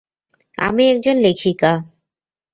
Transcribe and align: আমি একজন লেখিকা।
আমি 0.57 0.83
একজন 0.93 1.15
লেখিকা। 1.17 1.71